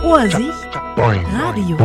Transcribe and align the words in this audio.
Ohrsicht 0.00 0.80
Radio. 0.96 1.76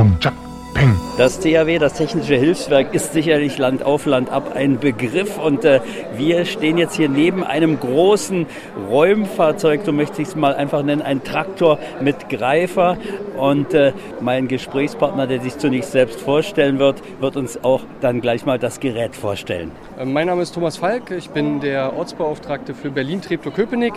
Das 1.17 1.39
THW, 1.39 1.79
das 1.79 1.93
Technische 1.95 2.35
Hilfswerk, 2.35 2.93
ist 2.93 3.11
sicherlich 3.11 3.57
Land 3.57 3.83
auf 3.83 4.05
Land 4.05 4.29
ab 4.29 4.55
ein 4.55 4.79
Begriff. 4.79 5.37
Und 5.37 5.65
äh, 5.65 5.81
wir 6.15 6.45
stehen 6.45 6.77
jetzt 6.77 6.95
hier 6.95 7.09
neben 7.09 7.43
einem 7.43 7.79
großen 7.79 8.45
Räumfahrzeug, 8.89 9.81
so 9.83 9.91
möchte 9.91 10.21
ich 10.21 10.29
es 10.29 10.35
mal 10.35 10.55
einfach 10.55 10.83
nennen, 10.83 11.01
ein 11.01 11.23
Traktor 11.23 11.79
mit 11.99 12.29
Greifer. 12.29 12.97
Und 13.35 13.73
äh, 13.73 13.93
mein 14.21 14.47
Gesprächspartner, 14.47 15.27
der 15.27 15.41
sich 15.41 15.57
zunächst 15.57 15.91
selbst 15.91 16.21
vorstellen 16.21 16.79
wird, 16.79 17.01
wird 17.19 17.35
uns 17.35 17.63
auch 17.63 17.81
dann 17.99 18.21
gleich 18.21 18.45
mal 18.45 18.59
das 18.59 18.79
Gerät 18.79 19.15
vorstellen. 19.15 19.71
Äh, 19.99 20.05
mein 20.05 20.27
Name 20.27 20.43
ist 20.43 20.53
Thomas 20.53 20.77
Falk, 20.77 21.11
ich 21.11 21.31
bin 21.31 21.59
der 21.59 21.93
Ortsbeauftragte 21.97 22.73
für 22.73 22.91
Berlin-Treptow-Köpenick. 22.91 23.95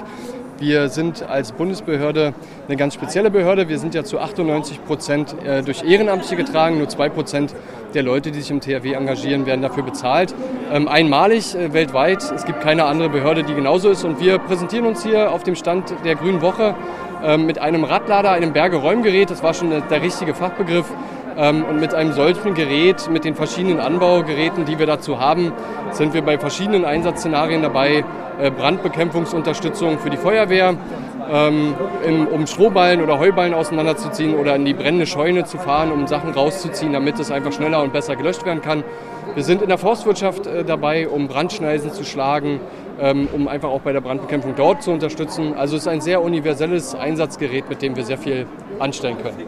Wir 0.61 0.90
sind 0.90 1.27
als 1.27 1.52
Bundesbehörde 1.52 2.34
eine 2.68 2.77
ganz 2.77 2.92
spezielle 2.92 3.30
Behörde. 3.30 3.70
Wir 3.70 3.79
sind 3.79 3.95
ja 3.95 4.04
zu 4.04 4.18
98 4.18 4.84
Prozent 4.84 5.34
äh, 5.42 5.62
durch 5.62 5.82
Ehrenamtliche 5.82 6.37
getragen. 6.37 6.77
Nur 6.77 6.87
zwei 6.91 7.09
Prozent 7.09 7.55
der 7.95 8.02
Leute, 8.02 8.30
die 8.30 8.42
sich 8.42 8.51
im 8.51 8.60
THW 8.60 8.92
engagieren, 8.92 9.46
werden 9.46 9.62
dafür 9.62 9.84
bezahlt. 9.84 10.34
Ähm, 10.70 10.87
einmalig 10.87 11.54
äh, 11.54 11.73
weltweit. 11.73 12.30
Es 12.30 12.45
gibt 12.45 12.60
keine 12.60 12.84
andere 12.84 13.09
Behörde, 13.09 13.42
die 13.42 13.54
genauso 13.54 13.88
ist. 13.88 14.04
Und 14.04 14.20
wir 14.20 14.38
präsentieren 14.38 14.84
uns 14.84 15.02
hier 15.02 15.32
auf 15.32 15.45
dem 15.45 15.56
Stand 15.56 15.95
der 16.04 16.16
Grünen 16.16 16.42
Woche 16.42 16.74
ähm, 17.24 17.46
mit 17.46 17.59
einem 17.59 17.84
Radlader, 17.84 18.32
einem 18.32 18.52
Bergeräumgerät. 18.52 19.30
Das 19.30 19.42
war 19.42 19.54
schon 19.54 19.70
der 19.70 20.02
richtige 20.02 20.34
Fachbegriff. 20.34 20.92
Ähm, 21.37 21.65
und 21.65 21.80
mit 21.80 21.95
einem 21.95 22.12
solchen 22.12 22.55
Gerät, 22.55 23.09
mit 23.11 23.25
den 23.25 23.34
verschiedenen 23.34 23.80
Anbaugeräten, 23.80 24.65
die 24.65 24.79
wir 24.79 24.87
dazu 24.87 25.21
haben, 25.21 25.52
sind 25.93 26.15
wir 26.15 26.23
bei 26.23 26.38
verschiedenen 26.38 26.84
Einsatzszenarien 26.84 27.62
dabei, 27.62 28.05
äh, 28.41 28.51
Brandbekämpfungsunterstützung 28.51 29.98
für 29.98 30.11
die 30.11 30.16
Feuerwehr, 30.16 30.74
ähm, 31.30 31.74
um 32.33 32.47
Strohballen 32.47 33.02
oder 33.02 33.19
Heuballen 33.19 33.55
auseinanderzuziehen 33.55 34.35
oder 34.35 34.57
in 34.57 34.65
die 34.65 34.74
brennende 34.74 35.07
Scheune 35.07 35.45
zu 35.45 35.59
fahren, 35.59 35.93
um 35.93 36.07
Sachen 36.07 36.30
rauszuziehen, 36.30 36.93
damit 36.93 37.19
es 37.21 37.30
einfach 37.30 37.52
schneller 37.52 37.82
und 37.82 37.93
besser 37.93 38.16
gelöscht 38.16 38.45
werden 38.45 38.63
kann. 38.63 38.82
Wir 39.35 39.45
sind 39.45 39.63
in 39.63 39.69
der 39.69 39.79
Forstwirtschaft 39.79 40.47
äh, 40.47 40.65
dabei, 40.65 41.09
um 41.09 41.29
Brandschneisen 41.29 41.93
zu 41.93 42.04
schlagen, 42.04 42.60
ähm, 43.01 43.29
um 43.32 43.47
einfach 43.47 43.69
auch 43.69 43.80
bei 43.80 43.93
der 43.93 44.01
Brandbekämpfung 44.01 44.54
dort 44.57 44.82
zu 44.82 44.91
unterstützen. 44.91 45.54
Also 45.57 45.76
es 45.76 45.82
ist 45.82 45.88
ein 45.88 46.01
sehr 46.01 46.21
universelles 46.23 46.97
Einsatzgerät, 46.97 47.69
mit 47.69 47.80
dem 47.80 47.95
wir 47.95 48.04
sehr 48.04 48.19
viel 48.19 48.47
anstellen 48.80 49.18
können. 49.18 49.38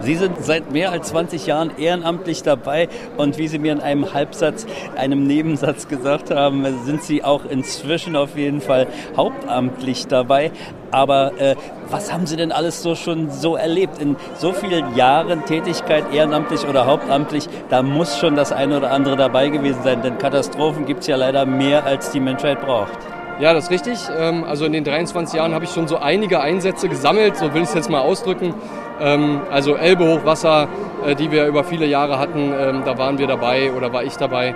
Sie 0.00 0.14
sind 0.14 0.42
seit 0.42 0.72
mehr 0.72 0.92
als 0.92 1.08
20 1.08 1.46
Jahren 1.46 1.72
ehrenamtlich 1.78 2.42
dabei 2.42 2.88
und 3.16 3.38
wie 3.38 3.48
Sie 3.48 3.58
mir 3.58 3.72
in 3.72 3.80
einem 3.80 4.14
Halbsatz, 4.14 4.66
einem 4.96 5.24
Nebensatz 5.24 5.88
gesagt 5.88 6.30
haben, 6.30 6.64
sind 6.84 7.02
Sie 7.02 7.24
auch 7.24 7.44
inzwischen 7.44 8.16
auf 8.16 8.36
jeden 8.36 8.60
Fall 8.60 8.86
hauptamtlich 9.16 10.06
dabei. 10.06 10.50
Aber 10.90 11.38
äh, 11.38 11.54
was 11.88 12.12
haben 12.12 12.26
Sie 12.26 12.36
denn 12.36 12.52
alles 12.52 12.82
so 12.82 12.94
schon 12.94 13.30
so 13.30 13.56
erlebt? 13.56 14.00
In 14.00 14.16
so 14.36 14.52
vielen 14.52 14.96
Jahren 14.96 15.44
Tätigkeit, 15.44 16.04
ehrenamtlich 16.12 16.66
oder 16.66 16.86
hauptamtlich, 16.86 17.48
da 17.68 17.82
muss 17.82 18.18
schon 18.18 18.34
das 18.34 18.52
eine 18.52 18.76
oder 18.76 18.90
andere 18.90 19.16
dabei 19.16 19.48
gewesen 19.48 19.82
sein. 19.84 20.02
Denn 20.02 20.18
Katastrophen 20.18 20.86
gibt 20.86 21.00
es 21.00 21.06
ja 21.06 21.16
leider 21.16 21.46
mehr, 21.46 21.84
als 21.84 22.10
die 22.10 22.20
Menschheit 22.20 22.60
braucht. 22.60 22.98
Ja, 23.40 23.54
das 23.54 23.64
ist 23.64 23.70
richtig. 23.70 23.98
Ähm, 24.18 24.44
also 24.44 24.66
in 24.66 24.72
den 24.72 24.84
23 24.84 25.38
Jahren 25.38 25.54
habe 25.54 25.64
ich 25.64 25.70
schon 25.70 25.88
so 25.88 25.96
einige 25.96 26.40
Einsätze 26.40 26.90
gesammelt, 26.90 27.36
so 27.38 27.54
will 27.54 27.62
ich 27.62 27.68
es 27.68 27.74
jetzt 27.74 27.88
mal 27.88 28.00
ausdrücken. 28.00 28.52
Ähm, 29.00 29.40
also 29.50 29.76
Elbehochwasser, 29.76 30.68
äh, 31.06 31.14
die 31.14 31.30
wir 31.30 31.46
über 31.46 31.64
viele 31.64 31.86
Jahre 31.86 32.18
hatten, 32.18 32.52
ähm, 32.52 32.82
da 32.84 32.98
waren 32.98 33.16
wir 33.16 33.26
dabei 33.26 33.72
oder 33.72 33.94
war 33.94 34.04
ich 34.04 34.16
dabei. 34.16 34.54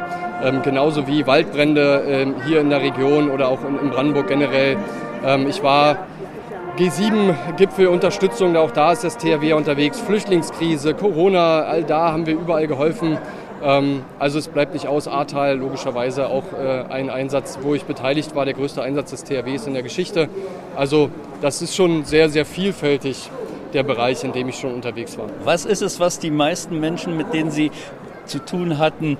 Genauso 0.62 1.06
wie 1.06 1.26
Waldbrände 1.26 2.34
hier 2.44 2.60
in 2.60 2.68
der 2.68 2.82
Region 2.82 3.30
oder 3.30 3.48
auch 3.48 3.60
in 3.64 3.88
Brandenburg 3.88 4.26
generell. 4.26 4.76
Ich 5.48 5.62
war 5.62 5.96
G7-Gipfelunterstützung, 6.76 8.54
auch 8.56 8.72
da 8.72 8.92
ist 8.92 9.04
das 9.04 9.16
THW 9.16 9.54
unterwegs, 9.54 10.00
Flüchtlingskrise, 10.00 10.92
Corona, 10.92 11.62
all 11.62 11.84
da 11.84 12.12
haben 12.12 12.26
wir 12.26 12.34
überall 12.34 12.66
geholfen. 12.66 13.16
Ähm, 13.62 14.02
also 14.18 14.38
es 14.38 14.48
bleibt 14.48 14.74
nicht 14.74 14.86
aus. 14.86 15.08
Ahrtal 15.08 15.56
logischerweise 15.56 16.28
auch 16.28 16.44
äh, 16.52 16.84
ein 16.90 17.10
Einsatz, 17.10 17.58
wo 17.62 17.74
ich 17.74 17.84
beteiligt 17.84 18.34
war, 18.34 18.44
der 18.44 18.54
größte 18.54 18.82
Einsatz 18.82 19.10
des 19.10 19.24
THWs 19.24 19.66
in 19.66 19.74
der 19.74 19.82
Geschichte. 19.82 20.28
Also 20.76 21.10
das 21.40 21.62
ist 21.62 21.74
schon 21.74 22.04
sehr, 22.04 22.28
sehr 22.28 22.44
vielfältig 22.44 23.30
der 23.72 23.82
Bereich, 23.82 24.24
in 24.24 24.32
dem 24.32 24.48
ich 24.48 24.56
schon 24.58 24.72
unterwegs 24.72 25.18
war. 25.18 25.26
Was 25.42 25.64
ist 25.64 25.82
es, 25.82 26.00
was 26.00 26.18
die 26.18 26.30
meisten 26.30 26.78
Menschen, 26.80 27.16
mit 27.16 27.34
denen 27.34 27.50
Sie 27.50 27.70
zu 28.24 28.38
tun 28.38 28.78
hatten, 28.78 29.18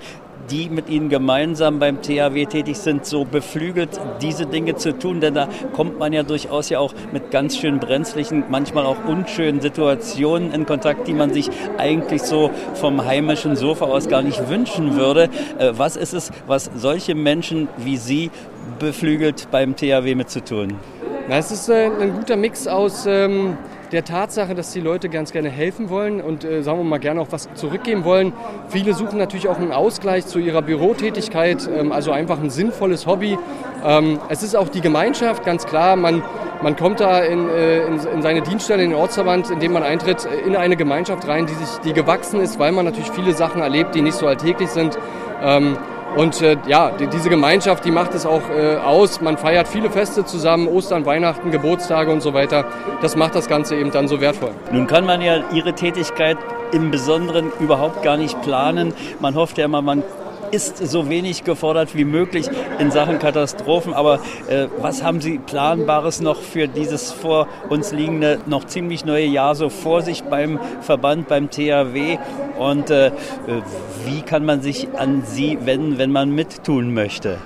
die 0.49 0.69
mit 0.69 0.89
Ihnen 0.89 1.09
gemeinsam 1.09 1.79
beim 1.79 2.01
THW 2.01 2.45
tätig 2.45 2.77
sind, 2.77 3.05
so 3.05 3.25
beflügelt, 3.25 3.89
diese 4.21 4.45
Dinge 4.45 4.75
zu 4.75 4.97
tun? 4.97 5.21
Denn 5.21 5.33
da 5.33 5.47
kommt 5.73 5.99
man 5.99 6.13
ja 6.13 6.23
durchaus 6.23 6.69
ja 6.69 6.79
auch 6.79 6.93
mit 7.11 7.31
ganz 7.31 7.57
schön 7.57 7.79
brenzlichen, 7.79 8.43
manchmal 8.49 8.85
auch 8.85 8.97
unschönen 9.05 9.61
Situationen 9.61 10.53
in 10.53 10.65
Kontakt, 10.65 11.07
die 11.07 11.13
man 11.13 11.33
sich 11.33 11.49
eigentlich 11.77 12.21
so 12.23 12.51
vom 12.75 13.05
heimischen 13.05 13.55
Sofa 13.55 13.85
aus 13.85 14.07
gar 14.07 14.21
nicht 14.21 14.49
wünschen 14.49 14.95
würde. 14.95 15.29
Äh, 15.57 15.73
was 15.75 15.95
ist 15.95 16.13
es, 16.13 16.31
was 16.47 16.69
solche 16.75 17.15
Menschen 17.15 17.67
wie 17.77 17.97
Sie 17.97 18.31
beflügelt 18.79 19.47
beim 19.51 19.75
THW 19.75 20.15
mit 20.15 20.29
zu 20.29 20.43
tun? 20.43 20.75
Es 21.27 21.51
ist 21.51 21.69
äh, 21.69 21.89
ein 21.99 22.13
guter 22.13 22.35
Mix 22.35 22.67
aus 22.67 23.05
ähm, 23.07 23.57
der 23.91 24.03
Tatsache, 24.03 24.55
dass 24.55 24.71
die 24.71 24.79
Leute 24.79 25.09
ganz 25.09 25.31
gerne 25.31 25.49
helfen 25.49 25.89
wollen 25.89 26.21
und 26.21 26.43
äh, 26.43 26.63
sagen 26.63 26.79
wir 26.79 26.83
mal 26.83 26.99
gerne 26.99 27.21
auch 27.21 27.27
was 27.31 27.49
zurückgeben 27.53 28.03
wollen. 28.03 28.33
Viele 28.69 28.93
suchen 28.93 29.17
natürlich 29.17 29.47
auch 29.47 29.57
einen 29.57 29.71
Ausgleich 29.71 30.25
zu 30.25 30.39
ihrer 30.39 30.61
Bürotätigkeit, 30.61 31.69
ähm, 31.73 31.91
also 31.91 32.11
einfach 32.11 32.39
ein 32.39 32.49
sinnvolles 32.49 33.05
Hobby. 33.05 33.37
Ähm, 33.83 34.19
es 34.29 34.43
ist 34.43 34.55
auch 34.55 34.69
die 34.69 34.81
Gemeinschaft, 34.81 35.45
ganz 35.45 35.65
klar. 35.65 35.95
Man, 35.95 36.23
man 36.61 36.75
kommt 36.75 36.99
da 36.99 37.19
in, 37.19 37.47
äh, 37.49 37.85
in, 37.85 37.99
in, 37.99 38.21
seine 38.21 38.41
Dienststelle, 38.41 38.83
in 38.83 38.91
den 38.91 38.99
Ortsverband, 38.99 39.51
in 39.51 39.59
dem 39.59 39.73
man 39.73 39.83
eintritt, 39.83 40.25
äh, 40.25 40.47
in 40.47 40.55
eine 40.55 40.75
Gemeinschaft 40.75 41.27
rein, 41.27 41.45
die 41.45 41.53
sich, 41.53 41.79
die 41.85 41.93
gewachsen 41.93 42.39
ist, 42.39 42.59
weil 42.59 42.71
man 42.71 42.85
natürlich 42.85 43.11
viele 43.11 43.33
Sachen 43.33 43.61
erlebt, 43.61 43.95
die 43.95 44.01
nicht 44.01 44.15
so 44.15 44.27
alltäglich 44.27 44.69
sind. 44.69 44.97
Ähm, 45.43 45.77
und 46.15 46.41
äh, 46.41 46.57
ja, 46.67 46.91
die, 46.91 47.07
diese 47.07 47.29
Gemeinschaft, 47.29 47.83
die 47.85 47.91
macht 47.91 48.13
es 48.13 48.25
auch 48.25 48.49
äh, 48.49 48.77
aus. 48.77 49.21
Man 49.21 49.37
feiert 49.37 49.67
viele 49.67 49.89
Feste 49.89 50.25
zusammen, 50.25 50.67
Ostern, 50.67 51.05
Weihnachten, 51.05 51.51
Geburtstage 51.51 52.11
und 52.11 52.21
so 52.21 52.33
weiter. 52.33 52.65
Das 53.01 53.15
macht 53.15 53.35
das 53.35 53.47
Ganze 53.47 53.75
eben 53.75 53.91
dann 53.91 54.07
so 54.07 54.21
wertvoll. 54.21 54.51
Nun 54.71 54.87
kann 54.87 55.05
man 55.05 55.21
ja 55.21 55.43
Ihre 55.51 55.73
Tätigkeit 55.73 56.37
im 56.71 56.91
Besonderen 56.91 57.51
überhaupt 57.59 58.01
gar 58.03 58.17
nicht 58.17 58.41
planen. 58.41 58.93
Man 59.19 59.35
hofft 59.35 59.57
ja 59.57 59.65
immer, 59.65 59.81
man 59.81 60.03
ist 60.51 60.77
so 60.77 61.09
wenig 61.09 61.43
gefordert 61.43 61.95
wie 61.95 62.05
möglich 62.05 62.47
in 62.79 62.91
Sachen 62.91 63.19
Katastrophen. 63.19 63.93
Aber 63.93 64.19
äh, 64.47 64.67
was 64.77 65.03
haben 65.03 65.21
Sie 65.21 65.39
Planbares 65.39 66.21
noch 66.21 66.41
für 66.41 66.67
dieses 66.67 67.11
vor 67.11 67.47
uns 67.69 67.91
liegende, 67.91 68.39
noch 68.45 68.65
ziemlich 68.65 69.05
neue 69.05 69.25
Jahr 69.25 69.55
so 69.55 69.69
vor 69.69 70.01
sich 70.01 70.23
beim 70.23 70.59
Verband, 70.81 71.27
beim 71.27 71.49
THW? 71.49 72.17
Und 72.57 72.89
äh, 72.89 73.11
wie 74.05 74.21
kann 74.21 74.45
man 74.45 74.61
sich 74.61 74.87
an 74.97 75.23
Sie 75.25 75.57
wenden, 75.65 75.97
wenn 75.97 76.11
man 76.11 76.31
mittun 76.31 76.93
möchte? 76.93 77.37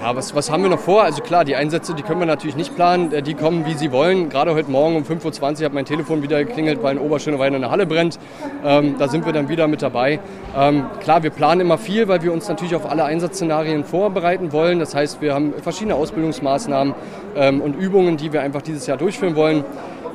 Ja, 0.00 0.16
was, 0.16 0.34
was 0.34 0.50
haben 0.50 0.62
wir 0.62 0.70
noch 0.70 0.78
vor? 0.78 1.02
Also 1.02 1.20
klar, 1.20 1.44
die 1.44 1.56
Einsätze, 1.56 1.92
die 1.92 2.02
können 2.02 2.20
wir 2.20 2.26
natürlich 2.26 2.56
nicht 2.56 2.74
planen. 2.74 3.12
Äh, 3.12 3.20
die 3.20 3.34
kommen, 3.34 3.66
wie 3.66 3.74
sie 3.74 3.92
wollen. 3.92 4.30
Gerade 4.30 4.54
heute 4.54 4.70
Morgen 4.70 4.96
um 4.96 5.02
5.20 5.02 5.58
Uhr 5.58 5.64
hat 5.66 5.74
mein 5.74 5.84
Telefon 5.84 6.22
wieder 6.22 6.42
geklingelt, 6.42 6.82
weil 6.82 6.96
in 6.96 7.02
Oberschönewein 7.02 7.54
eine 7.54 7.70
Halle 7.70 7.84
brennt. 7.84 8.18
Ähm, 8.64 8.94
da 8.98 9.08
sind 9.08 9.26
wir 9.26 9.34
dann 9.34 9.50
wieder 9.50 9.68
mit 9.68 9.82
dabei. 9.82 10.18
Ähm, 10.56 10.86
klar, 11.00 11.22
wir 11.22 11.28
planen 11.28 11.60
immer 11.60 11.76
viel, 11.76 12.08
weil 12.08 12.22
wir 12.22 12.32
uns 12.32 12.48
natürlich 12.48 12.74
auf 12.74 12.90
alle 12.90 13.04
Einsatzszenarien 13.04 13.84
vorbereiten 13.84 14.52
wollen. 14.52 14.78
Das 14.78 14.94
heißt, 14.94 15.20
wir 15.20 15.34
haben 15.34 15.52
verschiedene 15.60 15.96
Ausbildungsmaßnahmen 15.96 16.94
ähm, 17.36 17.60
und 17.60 17.76
Übungen, 17.76 18.16
die 18.16 18.32
wir 18.32 18.40
einfach 18.40 18.62
dieses 18.62 18.86
Jahr 18.86 18.96
durchführen 18.96 19.36
wollen. 19.36 19.64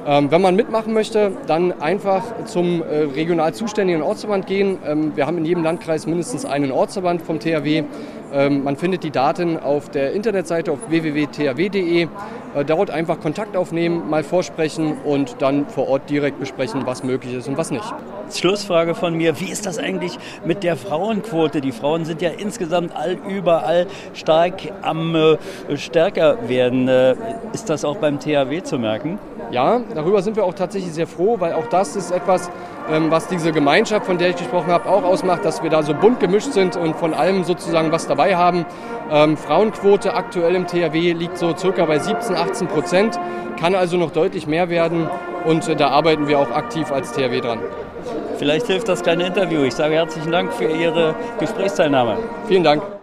Ähm, 0.08 0.30
wenn 0.30 0.42
man 0.42 0.56
mitmachen 0.56 0.94
möchte, 0.94 1.32
dann 1.48 1.82
einfach 1.82 2.46
zum 2.46 2.84
äh, 2.84 3.04
regional 3.16 3.56
zuständigen 3.56 4.04
Ortsverband 4.04 4.46
gehen. 4.46 4.78
Ähm, 4.86 5.14
wir 5.16 5.26
haben 5.26 5.40
in 5.40 5.46
jedem 5.46 5.64
Landkreis 5.64 6.06
mindestens 6.06 6.46
einen 6.46 6.72
Ortsverband 6.72 7.24
vom 7.24 7.40
THW. 7.40 7.84
Ähm, 8.32 8.64
man 8.64 8.76
findet 8.76 9.04
die 9.04 9.10
Daten 9.10 9.58
auf 9.58 9.90
der 9.90 10.14
Internetseite 10.14 10.72
auf 10.72 10.90
www.thw.de. 10.90 12.04
Äh, 12.04 12.66
dort 12.66 12.92
einfach 12.92 13.20
Kontakt 13.20 13.58
aufnehmen, 13.58 14.08
mal 14.08 14.24
vorsprechen 14.24 14.98
und 15.04 15.38
dann 15.40 15.68
vor 15.68 15.88
Ort 15.88 16.08
direkt 16.10 16.40
besprechen, 16.40 16.86
was 16.86 17.04
möglich 17.04 17.34
ist 17.34 17.48
und 17.48 17.58
was 17.58 17.72
nicht. 17.72 17.92
Schlussfrage 18.32 18.94
von 18.94 19.16
mir, 19.16 19.40
wie 19.40 19.50
ist 19.52 19.66
das 19.66 19.80
eigentlich 19.80 20.20
mit 20.46 20.64
der 20.64 20.76
Frauenquote? 20.76 21.62
Die 21.62 21.72
Frauen 21.72 22.06
sind 22.06 22.22
ja 22.22 22.30
insgesamt 22.30 22.96
all, 22.96 23.18
überall 23.28 23.88
stark 24.14 24.54
am 24.84 25.16
äh, 25.16 25.38
stärker 25.78 26.48
werden. 26.48 26.88
Äh, 26.88 27.16
ist 27.54 27.70
das 27.72 27.84
auch 27.84 27.98
beim 27.98 28.20
THW 28.20 28.62
zu 28.62 28.78
merken? 28.78 29.18
Ja, 29.52 29.80
darüber 29.94 30.22
sind 30.22 30.36
wir 30.36 30.44
auch 30.44 30.54
tatsächlich 30.54 30.94
sehr 30.94 31.08
froh, 31.08 31.38
weil 31.40 31.54
auch 31.54 31.68
das 31.68 31.96
ist 31.96 32.12
etwas, 32.12 32.50
ähm, 32.92 33.12
was 33.12 33.28
diese 33.28 33.52
Gemeinschaft, 33.52 34.06
von 34.06 34.18
der 34.18 34.30
ich 34.30 34.36
gesprochen 34.36 34.72
habe, 34.72 34.90
auch 34.90 35.04
ausmacht, 35.04 35.46
dass 35.46 35.64
wir 35.64 35.70
da 35.70 35.84
so 35.84 35.94
bunt 35.94 36.20
gemischt 36.20 36.52
sind 36.52 36.76
und 36.76 36.96
von 36.96 37.14
allem 37.14 37.44
sozusagen 37.44 37.92
was 37.92 38.08
dabei 38.08 38.36
haben. 38.36 38.66
Ähm, 39.12 39.38
Frauenquote 39.38 40.14
aktuell 40.14 40.56
im 40.56 40.68
THW 40.68 41.14
liegt 41.14 41.38
so 41.38 41.56
circa 41.56 41.86
bei 41.86 42.00
17, 42.00 42.36
18 42.36 42.68
Prozent, 42.68 43.20
kann 43.60 43.76
also 43.76 43.98
noch 43.98 44.12
deutlich 44.12 44.48
mehr 44.48 44.70
werden 44.70 45.10
und 45.46 45.68
äh, 45.68 45.76
da 45.76 45.90
arbeiten 45.90 46.28
wir 46.28 46.40
auch 46.40 46.52
aktiv 46.52 46.92
als 46.92 47.12
THW 47.12 47.42
dran. 47.42 47.60
Vielleicht 48.38 48.68
hilft 48.68 48.90
das 48.90 49.02
kleine 49.02 49.28
Interview. 49.28 49.64
Ich 49.64 49.76
sage 49.76 49.96
herzlichen 49.96 50.32
Dank 50.32 50.54
für 50.54 50.66
Ihre 50.66 51.16
Gesprächsteilnahme. 51.40 52.18
Vielen 52.48 52.64
Dank. 52.64 52.95